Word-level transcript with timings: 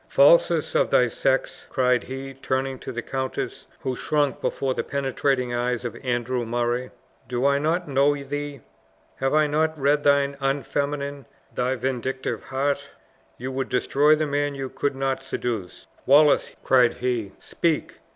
Falsest 0.07 0.73
of 0.73 0.89
thy 0.89 1.07
sex!" 1.07 1.67
cried 1.69 2.05
he, 2.05 2.33
turning 2.33 2.79
to 2.79 2.91
the 2.91 3.03
countess, 3.03 3.67
who 3.81 3.95
shrunk 3.95 4.41
before 4.41 4.73
the 4.73 4.83
penetrating 4.83 5.53
eyes 5.53 5.85
of 5.85 5.95
Andrew 6.03 6.43
Murray; 6.43 6.89
"do 7.27 7.45
I 7.45 7.59
not 7.59 7.87
know 7.87 8.15
thee? 8.15 8.61
Have 9.17 9.35
I 9.35 9.45
not 9.45 9.79
read 9.79 10.03
thine 10.03 10.37
unfeminine, 10.41 11.27
thy 11.53 11.75
vindictive 11.75 12.45
heart? 12.45 12.83
You 13.37 13.51
would 13.51 13.69
destroy 13.69 14.15
the 14.15 14.25
man 14.25 14.55
you 14.55 14.69
could 14.69 14.95
not 14.95 15.21
seduce! 15.21 15.85
Wallace!" 16.07 16.49
cried 16.63 16.95
he, 16.95 17.33
"speak. 17.37 17.99